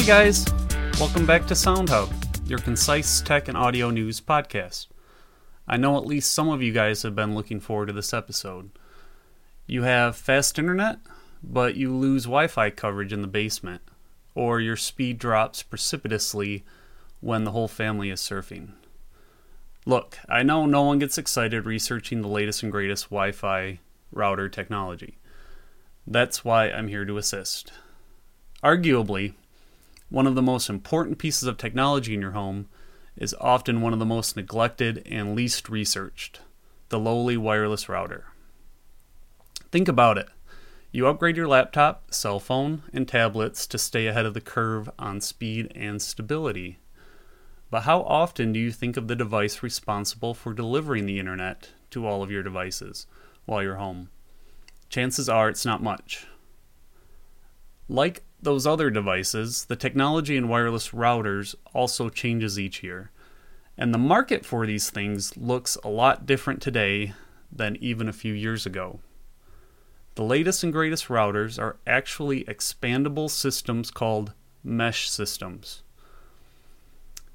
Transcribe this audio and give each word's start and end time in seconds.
Hey 0.00 0.06
guys, 0.06 0.46
welcome 0.98 1.26
back 1.26 1.46
to 1.48 1.54
Sound 1.54 1.90
Hub, 1.90 2.10
your 2.46 2.58
concise 2.58 3.20
tech 3.20 3.48
and 3.48 3.56
audio 3.56 3.90
news 3.90 4.18
podcast. 4.18 4.86
I 5.68 5.76
know 5.76 5.98
at 5.98 6.06
least 6.06 6.32
some 6.32 6.48
of 6.48 6.62
you 6.62 6.72
guys 6.72 7.02
have 7.02 7.14
been 7.14 7.34
looking 7.34 7.60
forward 7.60 7.88
to 7.88 7.92
this 7.92 8.14
episode. 8.14 8.70
You 9.66 9.82
have 9.82 10.16
fast 10.16 10.58
internet, 10.58 11.00
but 11.42 11.74
you 11.74 11.94
lose 11.94 12.24
Wi 12.24 12.46
Fi 12.46 12.70
coverage 12.70 13.12
in 13.12 13.20
the 13.20 13.28
basement, 13.28 13.82
or 14.34 14.58
your 14.58 14.74
speed 14.74 15.18
drops 15.18 15.62
precipitously 15.62 16.64
when 17.20 17.44
the 17.44 17.52
whole 17.52 17.68
family 17.68 18.08
is 18.08 18.22
surfing. 18.22 18.70
Look, 19.84 20.16
I 20.30 20.42
know 20.42 20.64
no 20.64 20.80
one 20.80 20.98
gets 20.98 21.18
excited 21.18 21.66
researching 21.66 22.22
the 22.22 22.28
latest 22.28 22.62
and 22.62 22.72
greatest 22.72 23.10
Wi 23.10 23.32
Fi 23.32 23.80
router 24.12 24.48
technology. 24.48 25.18
That's 26.06 26.42
why 26.42 26.70
I'm 26.70 26.88
here 26.88 27.04
to 27.04 27.18
assist. 27.18 27.70
Arguably, 28.64 29.34
one 30.10 30.26
of 30.26 30.34
the 30.34 30.42
most 30.42 30.68
important 30.68 31.18
pieces 31.18 31.44
of 31.44 31.56
technology 31.56 32.14
in 32.14 32.20
your 32.20 32.32
home 32.32 32.68
is 33.16 33.34
often 33.40 33.80
one 33.80 33.92
of 33.92 33.98
the 33.98 34.04
most 34.04 34.36
neglected 34.36 35.02
and 35.06 35.34
least 35.34 35.68
researched 35.68 36.40
the 36.90 36.98
lowly 36.98 37.36
wireless 37.36 37.88
router. 37.88 38.26
Think 39.70 39.88
about 39.88 40.18
it. 40.18 40.28
You 40.90 41.06
upgrade 41.06 41.36
your 41.36 41.46
laptop, 41.46 42.12
cell 42.12 42.40
phone, 42.40 42.82
and 42.92 43.06
tablets 43.06 43.66
to 43.68 43.78
stay 43.78 44.08
ahead 44.08 44.26
of 44.26 44.34
the 44.34 44.40
curve 44.40 44.90
on 44.98 45.20
speed 45.20 45.70
and 45.76 46.02
stability. 46.02 46.80
But 47.70 47.82
how 47.82 48.02
often 48.02 48.52
do 48.52 48.58
you 48.58 48.72
think 48.72 48.96
of 48.96 49.06
the 49.06 49.14
device 49.14 49.62
responsible 49.62 50.34
for 50.34 50.52
delivering 50.52 51.06
the 51.06 51.20
internet 51.20 51.70
to 51.92 52.04
all 52.04 52.24
of 52.24 52.30
your 52.32 52.42
devices 52.42 53.06
while 53.46 53.62
you're 53.62 53.76
home? 53.76 54.10
Chances 54.88 55.28
are 55.28 55.48
it's 55.48 55.64
not 55.64 55.80
much. 55.80 56.26
Like 57.88 58.24
those 58.42 58.66
other 58.66 58.90
devices, 58.90 59.66
the 59.66 59.76
technology 59.76 60.36
in 60.36 60.48
wireless 60.48 60.90
routers 60.90 61.54
also 61.74 62.08
changes 62.08 62.58
each 62.58 62.82
year. 62.82 63.10
And 63.76 63.94
the 63.94 63.98
market 63.98 64.44
for 64.44 64.66
these 64.66 64.90
things 64.90 65.36
looks 65.36 65.76
a 65.84 65.88
lot 65.88 66.26
different 66.26 66.60
today 66.60 67.14
than 67.50 67.76
even 67.76 68.08
a 68.08 68.12
few 68.12 68.32
years 68.32 68.66
ago. 68.66 69.00
The 70.16 70.24
latest 70.24 70.62
and 70.64 70.72
greatest 70.72 71.08
routers 71.08 71.58
are 71.58 71.78
actually 71.86 72.44
expandable 72.44 73.30
systems 73.30 73.90
called 73.90 74.32
mesh 74.62 75.08
systems. 75.08 75.82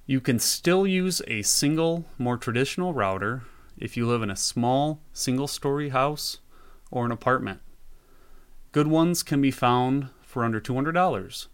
You 0.05 0.21
can 0.21 0.37
still 0.37 0.85
use 0.85 1.21
a 1.27 1.41
single, 1.41 2.05
more 2.17 2.37
traditional 2.37 2.93
router 2.93 3.43
if 3.77 3.97
you 3.97 4.05
live 4.05 4.21
in 4.21 4.29
a 4.29 4.35
small, 4.35 5.01
single 5.13 5.47
story 5.47 5.89
house 5.89 6.39
or 6.91 7.05
an 7.05 7.11
apartment. 7.11 7.61
Good 8.71 8.87
ones 8.87 9.23
can 9.23 9.41
be 9.41 9.51
found 9.51 10.09
for 10.35 10.43
under 10.43 10.59
$200. 10.59 11.47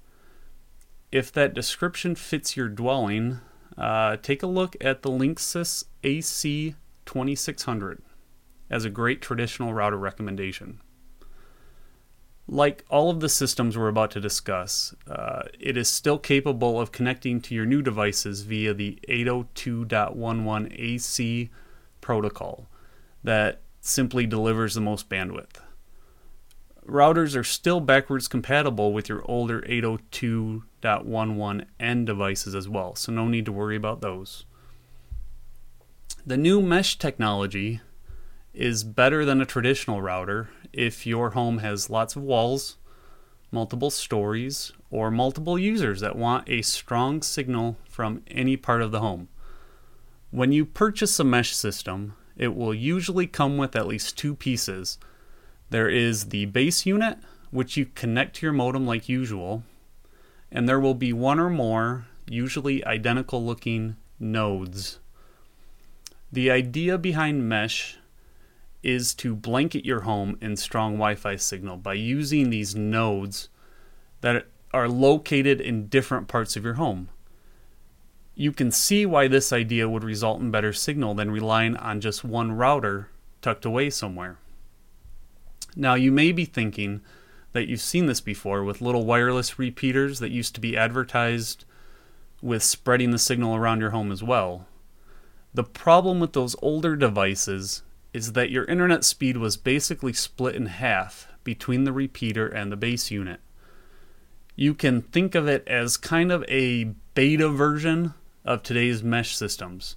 If 1.12 1.32
that 1.34 1.54
description 1.54 2.16
fits 2.16 2.58
your 2.58 2.68
dwelling, 2.68 3.40
uh, 3.78 4.18
take 4.18 4.42
a 4.42 4.48
look 4.48 4.76
at 4.82 5.04
the 5.04 5.12
Linksys 5.12 5.86
AC2600 6.04 8.00
as 8.72 8.84
a 8.84 8.90
great 8.90 9.22
traditional 9.22 9.72
router 9.72 10.00
recommendation. 10.00 10.82
Like 12.48 12.84
all 12.90 13.12
of 13.12 13.20
the 13.20 13.30
systems 13.30 13.78
we're 13.78 13.88
about 13.88 14.10
to 14.12 14.20
discuss, 14.20 14.96
uh, 15.08 15.44
it 15.60 15.78
is 15.78 15.88
still 15.88 16.18
capable 16.18 16.82
of 16.82 16.92
connecting 16.92 17.40
to 17.42 17.54
your 17.54 17.68
new 17.68 17.84
devices 17.84 18.42
via 18.42 18.74
the 18.74 18.98
802.11 19.08 20.74
AC 20.80 21.52
protocol 22.02 22.68
that 23.24 23.62
simply 23.80 24.26
delivers 24.26 24.74
the 24.74 24.82
most 24.82 25.08
bandwidth. 25.08 25.58
Routers 26.88 27.36
are 27.36 27.44
still 27.44 27.80
backwards 27.80 28.28
compatible 28.28 28.92
with 28.92 29.08
your 29.08 29.22
older 29.26 29.62
802.11n 29.62 32.06
devices 32.06 32.56
as 32.56 32.68
well, 32.68 32.96
so 32.96 33.12
no 33.12 33.28
need 33.28 33.46
to 33.46 33.52
worry 33.52 33.76
about 33.76 34.02
those. 34.02 34.46
The 36.26 36.38
new 36.38 36.62
mesh 36.62 36.98
technology 36.98 37.82
is 38.54 38.84
better 38.84 39.26
than 39.26 39.42
a 39.42 39.46
traditional 39.46 40.02
router 40.02 40.50
if 40.74 41.06
your 41.06 41.32
home 41.32 41.60
has 41.60 41.90
lots 41.90 42.16
of 42.16 42.24
walls, 42.24 42.78
multiple 43.52 43.90
stories, 43.90 44.72
or 44.90 45.12
multiple 45.12 45.58
users 45.58 46.02
that 46.02 46.16
want 46.16 46.50
a 46.50 46.62
strong 46.62 47.22
signal 47.22 47.78
from 47.90 48.24
any 48.28 48.58
part 48.58 48.82
of 48.82 48.92
the 48.92 49.00
home. 49.00 49.30
When 50.32 50.52
you 50.52 50.66
purchase 50.66 51.20
a 51.20 51.24
mesh 51.24 51.56
system, 51.56 52.16
it 52.36 52.56
will 52.56 52.74
usually 52.74 53.28
come 53.28 53.58
with 53.58 53.76
at 53.76 53.88
least 53.88 54.18
two 54.18 54.36
pieces. 54.36 54.98
There 55.72 55.90
is 55.90 56.26
the 56.26 56.48
base 56.48 56.86
unit, 56.86 57.18
which 57.50 57.78
you 57.78 57.86
connect 57.86 58.36
to 58.36 58.46
your 58.46 58.52
modem 58.52 58.86
like 58.86 59.08
usual, 59.08 59.64
and 60.52 60.68
there 60.68 60.82
will 60.82 60.94
be 60.94 61.14
one 61.14 61.40
or 61.40 61.50
more, 61.50 62.08
usually 62.28 62.84
identical 62.84 63.44
looking, 63.46 63.96
nodes. 64.20 65.00
The 66.30 66.52
idea 66.52 66.98
behind 66.98 67.48
mesh 67.48 67.98
is 68.84 69.14
to 69.16 69.34
blanket 69.34 69.86
your 69.86 70.02
home 70.02 70.38
in 70.42 70.58
strong 70.58 70.96
Wi 70.96 71.16
Fi 71.16 71.38
signal 71.38 71.78
by 71.78 71.94
using 71.94 72.50
these 72.50 72.76
nodes 72.76 73.48
that 74.20 74.48
are 74.74 74.90
located 74.90 75.62
in 75.62 75.88
different 75.88 76.28
parts 76.28 76.58
of 76.58 76.66
your 76.66 76.74
home. 76.74 77.08
You 78.36 78.52
can 78.52 78.72
see 78.72 79.06
why 79.06 79.30
this 79.30 79.54
idea 79.54 79.88
would 79.88 80.04
result 80.04 80.42
in 80.42 80.52
better 80.52 80.74
signal 80.74 81.14
than 81.14 81.32
relying 81.32 81.78
on 81.78 82.02
just 82.02 82.26
one 82.26 82.52
router 82.52 83.08
tucked 83.42 83.64
away 83.64 83.90
somewhere. 83.90 84.38
Now, 85.76 85.96
you 85.96 86.12
may 86.12 86.32
be 86.32 86.46
thinking 86.46 87.02
that 87.54 87.68
you've 87.68 87.82
seen 87.82 88.06
this 88.06 88.22
before 88.22 88.64
with 88.64 88.82
little 88.82 89.06
wireless 89.06 89.60
repeaters 89.60 90.20
that 90.20 90.32
used 90.32 90.56
to 90.56 90.62
be 90.62 90.78
advertised 90.78 91.66
with 92.42 92.64
spreading 92.64 93.12
the 93.12 93.20
signal 93.20 93.56
around 93.56 93.82
your 93.82 93.92
home 93.92 94.12
as 94.12 94.24
well. 94.24 94.68
The 95.54 95.64
problem 95.64 96.20
with 96.20 96.34
those 96.34 96.56
older 96.62 96.96
devices 96.96 97.84
is 98.14 98.34
that 98.34 98.52
your 98.52 98.66
internet 98.66 99.04
speed 99.04 99.38
was 99.38 99.58
basically 99.58 100.14
split 100.14 100.56
in 100.56 100.66
half 100.68 101.28
between 101.44 101.84
the 101.84 101.94
repeater 101.94 102.48
and 102.48 102.72
the 102.72 102.78
base 102.78 103.12
unit. 103.12 103.40
You 104.56 104.74
can 104.74 105.02
think 105.02 105.36
of 105.36 105.48
it 105.48 105.68
as 105.68 105.98
kind 105.98 106.32
of 106.32 106.44
a 106.48 106.94
beta 107.16 107.50
version 107.50 108.14
of 108.44 108.64
today's 108.64 109.04
mesh 109.04 109.36
systems. 109.36 109.96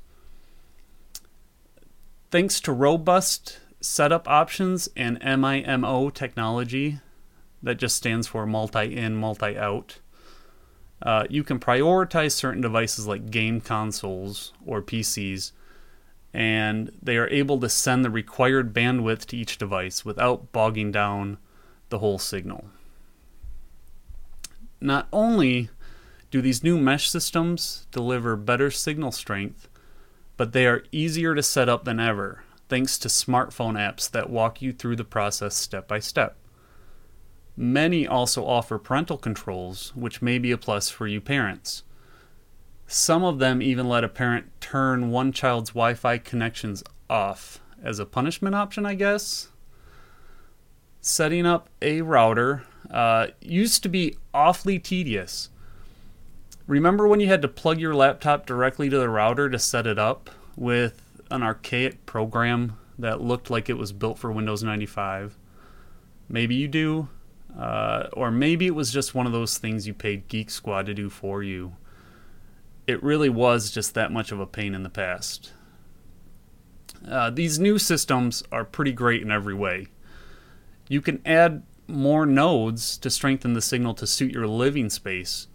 Thanks 2.30 2.60
to 2.62 2.72
robust 2.72 3.60
setup 3.84 4.28
options 4.28 4.88
and 4.96 5.20
MIMO 5.20 6.12
technology, 6.12 7.00
that 7.62 7.76
just 7.76 7.96
stands 7.96 8.26
for 8.26 8.46
multi 8.46 8.96
in, 8.96 9.16
multi 9.16 9.56
out, 9.56 9.98
uh, 11.02 11.24
you 11.28 11.42
can 11.42 11.58
prioritize 11.58 12.32
certain 12.32 12.60
devices 12.60 13.06
like 13.06 13.30
game 13.30 13.60
consoles 13.60 14.52
or 14.64 14.80
PCs 14.80 15.52
and 16.32 16.90
they 17.00 17.16
are 17.16 17.28
able 17.28 17.60
to 17.60 17.68
send 17.68 18.04
the 18.04 18.10
required 18.10 18.74
bandwidth 18.74 19.24
to 19.26 19.36
each 19.36 19.56
device 19.56 20.04
without 20.04 20.50
bogging 20.50 20.90
down 20.90 21.38
the 21.90 22.00
whole 22.00 22.18
signal. 22.18 22.64
Not 24.80 25.06
only 25.12 25.68
do 26.30 26.42
these 26.42 26.64
new 26.64 26.76
mesh 26.76 27.08
systems 27.08 27.86
deliver 27.92 28.34
better 28.34 28.70
signal 28.70 29.12
strength, 29.12 29.68
but 30.36 30.52
they 30.52 30.66
are 30.66 30.82
easier 30.90 31.34
to 31.36 31.42
set 31.42 31.68
up 31.68 31.84
than 31.84 32.00
ever 32.00 32.42
thanks 32.68 32.98
to 32.98 33.08
smartphone 33.08 33.74
apps 33.74 34.10
that 34.10 34.30
walk 34.30 34.62
you 34.62 34.72
through 34.72 34.96
the 34.96 35.04
process 35.04 35.56
step 35.56 35.86
by 35.86 35.98
step. 35.98 36.36
Many 37.56 38.06
also 38.06 38.44
offer 38.44 38.78
parental 38.78 39.16
controls, 39.16 39.92
which 39.94 40.22
may 40.22 40.38
be 40.38 40.50
a 40.50 40.58
plus 40.58 40.90
for 40.90 41.06
you 41.06 41.20
parents. 41.20 41.84
Some 42.86 43.24
of 43.24 43.38
them 43.38 43.62
even 43.62 43.88
let 43.88 44.04
a 44.04 44.08
parent 44.08 44.46
turn 44.60 45.10
one 45.10 45.32
child's 45.32 45.70
Wi 45.70 45.94
Fi 45.94 46.18
connections 46.18 46.82
off 47.08 47.60
as 47.82 47.98
a 47.98 48.06
punishment 48.06 48.54
option, 48.54 48.84
I 48.84 48.94
guess. 48.94 49.48
Setting 51.00 51.46
up 51.46 51.68
a 51.80 52.02
router 52.02 52.64
uh, 52.90 53.28
used 53.40 53.82
to 53.82 53.88
be 53.88 54.16
awfully 54.32 54.78
tedious. 54.78 55.50
Remember 56.66 57.06
when 57.06 57.20
you 57.20 57.28
had 57.28 57.42
to 57.42 57.48
plug 57.48 57.78
your 57.78 57.94
laptop 57.94 58.46
directly 58.46 58.88
to 58.88 58.98
the 58.98 59.08
router 59.08 59.50
to 59.50 59.58
set 59.58 59.86
it 59.86 59.98
up 59.98 60.30
with 60.56 61.03
an 61.34 61.42
archaic 61.42 62.06
program 62.06 62.78
that 62.98 63.20
looked 63.20 63.50
like 63.50 63.68
it 63.68 63.74
was 63.78 63.92
built 63.92 64.18
for 64.18 64.32
Windows 64.32 64.62
95? 64.62 65.36
Maybe 66.28 66.54
you 66.54 66.68
do. 66.68 67.08
Uh, 67.58 68.08
or 68.12 68.30
maybe 68.30 68.66
it 68.66 68.74
was 68.74 68.90
just 68.90 69.14
one 69.14 69.26
of 69.26 69.32
those 69.32 69.58
things 69.58 69.86
you 69.86 69.94
paid 69.94 70.26
Geek 70.28 70.50
Squad 70.50 70.86
to 70.86 70.94
do 70.94 71.08
for 71.08 71.42
you 71.42 71.76
it 72.86 73.02
really 73.02 73.28
was 73.28 73.70
just 73.70 73.94
that 73.94 74.12
much 74.12 74.32
of 74.32 74.40
a 74.40 74.46
pain 74.46 74.74
in 74.74 74.82
the 74.82 74.90
past. 74.90 75.52
Uh, 77.06 77.30
these 77.30 77.58
new 77.58 77.78
systems 77.78 78.42
are 78.52 78.64
pretty 78.64 78.92
great 78.92 79.22
in 79.22 79.30
every 79.30 79.54
way. 79.54 79.86
You 80.88 81.00
can 81.00 81.20
add 81.24 81.62
more 81.86 82.26
nodes 82.26 82.96
to 82.98 83.10
strengthen 83.10 83.54
the 83.54 83.60
signal 83.60 83.94
to 83.94 84.06
suit 84.06 84.32
your 84.32 84.46
living 84.46 84.90
space. 84.90 85.48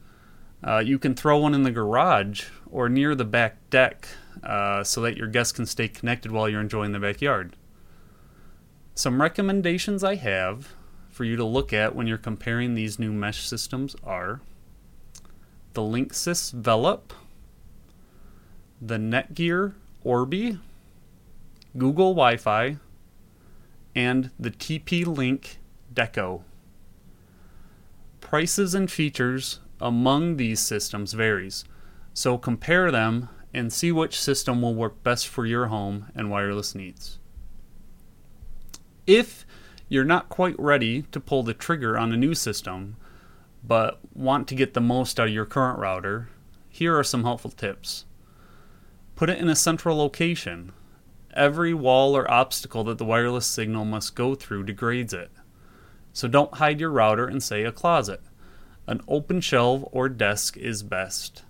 Uh, 0.64 0.80
you 0.80 1.00
can 1.00 1.16
throw 1.16 1.38
one 1.40 1.54
in 1.54 1.64
the 1.64 1.72
garage 1.72 2.46
or 2.70 2.90
near 2.90 3.16
the 3.16 3.26
back 3.26 3.58
deck 3.70 4.08
uh, 4.44 4.84
so 4.84 5.02
that 5.02 5.18
your 5.18 5.28
guests 5.28 5.52
can 5.52 5.66
stay 5.66 5.88
connected 5.88 6.32
while 6.32 6.50
you're 6.50 6.62
enjoying 6.62 6.92
the 6.92 7.00
backyard. 7.00 7.56
Some 8.96 9.22
recommendations 9.22 10.04
I 10.04 10.16
have 10.16 10.74
for 11.10 11.24
you 11.24 11.36
to 11.36 11.44
look 11.44 11.74
at 11.74 11.96
when 11.96 12.08
you're 12.08 12.18
comparing 12.18 12.76
these 12.76 13.00
new 13.00 13.12
mesh 13.12 13.48
systems 13.48 13.96
are 14.04 14.42
the 15.74 15.82
Linksys 15.82 16.54
Velop, 16.54 17.12
the 18.82 18.98
Netgear 18.98 19.74
Orbi, 20.04 20.60
Google 21.78 22.14
Wi 22.14 22.38
Fi, 22.38 22.78
and 23.96 24.32
the 24.40 24.52
TP 24.52 25.06
Link 25.06 25.60
Deco. 25.94 26.44
Prices 28.22 28.74
and 28.74 28.92
features 28.92 29.60
among 29.82 30.38
these 30.38 30.60
systems 30.60 31.14
varies, 31.14 31.66
so 32.14 32.38
compare 32.38 32.92
them 32.92 33.30
and 33.54 33.74
see 33.74 33.92
which 33.92 34.20
system 34.20 34.62
will 34.62 34.76
work 34.76 35.04
best 35.04 35.28
for 35.28 35.46
your 35.46 35.68
home 35.68 36.08
and 36.16 36.30
wireless 36.30 36.76
needs. 36.76 37.20
If 39.08 39.46
you're 39.88 40.04
not 40.04 40.30
quite 40.30 40.60
ready 40.60 41.02
to 41.12 41.20
pull 41.20 41.44
the 41.44 41.54
trigger 41.54 41.98
on 41.98 42.12
a 42.12 42.18
new 42.18 42.36
system, 42.36 42.96
but 43.64 44.00
want 44.14 44.48
to 44.48 44.56
get 44.56 44.74
the 44.74 44.82
most 44.82 45.20
out 45.20 45.28
of 45.28 45.34
your 45.34 45.46
current 45.46 45.80
router, 45.80 46.30
here 46.70 46.98
are 46.98 47.04
some 47.04 47.24
helpful 47.24 47.52
tips. 47.52 48.06
Put 49.16 49.30
it 49.30 49.40
in 49.40 49.50
a 49.50 49.56
central 49.56 49.98
location. 49.98 50.72
Every 51.34 51.74
wall 51.74 52.16
or 52.16 52.30
obstacle 52.30 52.84
that 52.86 53.00
the 53.00 53.06
wireless 53.06 53.48
signal 53.48 53.86
must 53.86 54.16
go 54.16 54.36
through 54.36 54.64
degrades 54.64 55.14
it. 55.14 55.32
So 56.14 56.28
don't 56.28 56.56
hide 56.56 56.80
your 56.80 56.92
router 56.92 57.28
in, 57.28 57.40
say, 57.40 57.64
a 57.64 57.72
closet. 57.72 58.22
An 58.88 59.02
open 59.08 59.42
shelf 59.42 59.84
or 59.92 60.08
desk 60.08 60.58
is 60.58 60.84
best. 60.84 61.44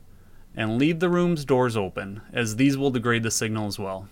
And 0.59 0.77
leave 0.77 0.99
the 0.99 1.07
room's 1.07 1.45
doors 1.45 1.77
open, 1.77 2.19
as 2.33 2.57
these 2.57 2.77
will 2.77 2.91
degrade 2.91 3.23
the 3.23 3.31
signal 3.31 3.67
as 3.67 3.79
well. 3.79 4.09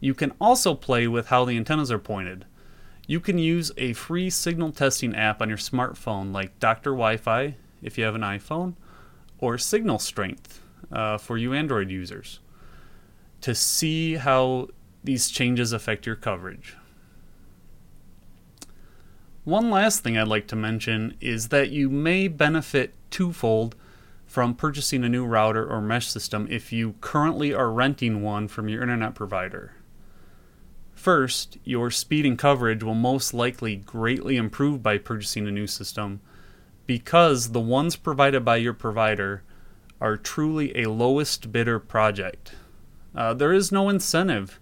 You 0.00 0.12
can 0.12 0.34
also 0.38 0.74
play 0.74 1.08
with 1.08 1.28
how 1.28 1.46
the 1.46 1.56
antennas 1.56 1.90
are 1.90 1.98
pointed. 1.98 2.44
You 3.06 3.18
can 3.18 3.38
use 3.38 3.72
a 3.78 3.94
free 3.94 4.28
signal 4.28 4.70
testing 4.70 5.16
app 5.16 5.40
on 5.40 5.48
your 5.48 5.56
smartphone, 5.56 6.34
like 6.34 6.58
Dr. 6.58 6.90
Wi 6.90 7.16
Fi 7.16 7.54
if 7.80 7.96
you 7.96 8.04
have 8.04 8.16
an 8.16 8.20
iPhone, 8.20 8.74
or 9.38 9.56
Signal 9.56 9.98
Strength 9.98 10.60
uh, 10.92 11.16
for 11.16 11.38
you 11.38 11.54
Android 11.54 11.88
users, 11.88 12.40
to 13.40 13.54
see 13.54 14.16
how 14.16 14.68
these 15.02 15.30
changes 15.30 15.72
affect 15.72 16.04
your 16.04 16.16
coverage. 16.16 16.76
One 19.44 19.70
last 19.70 20.00
thing 20.00 20.18
I'd 20.18 20.28
like 20.28 20.48
to 20.48 20.56
mention 20.56 21.16
is 21.18 21.48
that 21.48 21.70
you 21.70 21.88
may 21.88 22.28
benefit 22.28 22.92
twofold 23.10 23.74
from 24.28 24.54
purchasing 24.54 25.02
a 25.02 25.08
new 25.08 25.24
router 25.24 25.66
or 25.66 25.80
mesh 25.80 26.06
system 26.06 26.46
if 26.50 26.70
you 26.70 26.94
currently 27.00 27.54
are 27.54 27.72
renting 27.72 28.22
one 28.22 28.46
from 28.46 28.68
your 28.68 28.82
internet 28.82 29.14
provider. 29.14 29.72
First, 30.94 31.56
your 31.64 31.90
speed 31.90 32.26
and 32.26 32.38
coverage 32.38 32.82
will 32.82 32.94
most 32.94 33.32
likely 33.32 33.76
greatly 33.76 34.36
improve 34.36 34.82
by 34.82 34.98
purchasing 34.98 35.48
a 35.48 35.50
new 35.50 35.66
system 35.66 36.20
because 36.86 37.52
the 37.52 37.60
ones 37.60 37.96
provided 37.96 38.44
by 38.44 38.56
your 38.56 38.74
provider 38.74 39.42
are 39.98 40.18
truly 40.18 40.76
a 40.76 40.90
lowest 40.90 41.50
bidder 41.50 41.78
project. 41.78 42.52
Uh, 43.14 43.32
there 43.32 43.52
is 43.52 43.72
no 43.72 43.88
incentive 43.88 44.60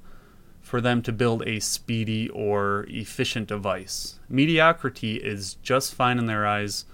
for 0.60 0.80
them 0.80 1.02
to 1.02 1.12
build 1.12 1.42
a 1.46 1.58
speedy 1.58 2.28
or 2.30 2.86
efficient 2.88 3.48
device. 3.48 4.20
Mediocrity 4.28 5.16
is 5.16 5.54
just 5.62 5.94
fine 5.94 6.18
in 6.18 6.26
their 6.26 6.46
eyes 6.46 6.84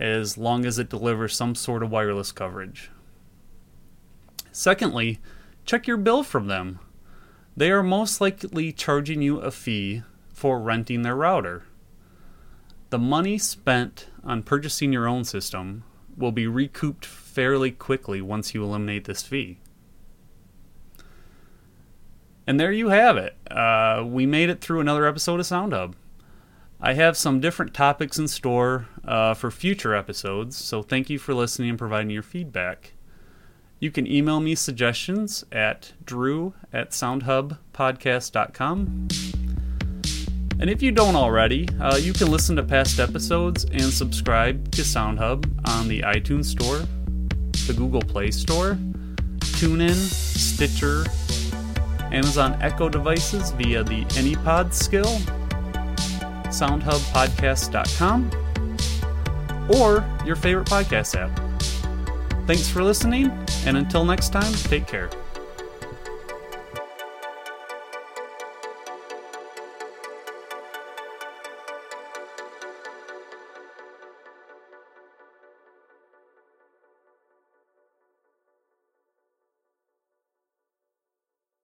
as 0.00 0.36
long 0.36 0.64
as 0.64 0.78
it 0.80 0.88
delivers 0.88 1.36
some 1.36 1.54
sort 1.54 1.84
of 1.84 1.90
wireless 1.92 2.32
coverage. 2.32 2.90
Secondly, 4.50 5.20
check 5.64 5.86
your 5.86 5.96
bill 5.96 6.24
from 6.24 6.48
them 6.48 6.80
they 7.56 7.70
are 7.70 7.82
most 7.82 8.20
likely 8.20 8.72
charging 8.72 9.20
you 9.20 9.38
a 9.38 9.50
fee 9.50 10.02
for 10.32 10.60
renting 10.60 11.02
their 11.02 11.14
router. 11.14 11.64
The 12.90 12.98
money 12.98 13.36
spent 13.38 14.08
on 14.24 14.42
purchasing 14.42 14.92
your 14.92 15.06
own 15.06 15.24
system 15.24 15.84
will 16.16 16.32
be 16.32 16.46
recouped 16.46 17.04
fairly 17.04 17.70
quickly 17.70 18.20
once 18.22 18.54
you 18.54 18.64
eliminate 18.64 19.04
this 19.04 19.22
fee. 19.22 19.58
And 22.46 22.58
there 22.58 22.72
you 22.72 22.88
have 22.88 23.16
it. 23.16 23.36
Uh, 23.50 24.04
we 24.06 24.26
made 24.26 24.48
it 24.48 24.60
through 24.60 24.80
another 24.80 25.06
episode 25.06 25.38
of 25.38 25.46
SoundHub. 25.46 25.92
I 26.82 26.94
have 26.94 27.14
some 27.16 27.40
different 27.40 27.74
topics 27.74 28.18
in 28.18 28.26
store 28.26 28.88
uh, 29.04 29.34
for 29.34 29.50
future 29.50 29.94
episodes, 29.94 30.56
so 30.56 30.82
thank 30.82 31.10
you 31.10 31.18
for 31.18 31.34
listening 31.34 31.68
and 31.68 31.78
providing 31.78 32.08
your 32.08 32.22
feedback. 32.22 32.94
You 33.80 33.90
can 33.90 34.06
email 34.06 34.40
me 34.40 34.54
suggestions 34.54 35.44
at 35.52 35.92
drew 36.04 36.54
at 36.72 36.92
soundhubpodcast.com. 36.92 39.08
And 40.58 40.70
if 40.70 40.82
you 40.82 40.90
don't 40.90 41.16
already, 41.16 41.68
uh, 41.80 41.96
you 41.96 42.14
can 42.14 42.30
listen 42.30 42.56
to 42.56 42.62
past 42.62 42.98
episodes 42.98 43.64
and 43.64 43.82
subscribe 43.82 44.70
to 44.72 44.80
SoundHub 44.82 45.68
on 45.68 45.88
the 45.88 46.00
iTunes 46.00 46.46
Store, 46.46 46.78
the 47.66 47.74
Google 47.74 48.02
Play 48.02 48.30
Store, 48.30 48.78
TuneIn, 49.38 49.92
Stitcher, 49.92 51.04
Amazon 52.12 52.60
Echo 52.62 52.88
devices 52.88 53.50
via 53.52 53.84
the 53.84 54.04
AnyPod 54.06 54.74
skill, 54.74 55.20
soundhubpodcast.com, 56.50 58.30
or 59.74 60.04
your 60.26 60.36
favorite 60.36 60.68
podcast 60.68 61.16
app. 61.16 61.30
Thanks 62.46 62.68
for 62.68 62.82
listening, 62.82 63.30
and 63.64 63.76
until 63.76 64.04
next 64.04 64.30
time, 64.30 64.52
take 64.52 64.86
care. 64.86 65.10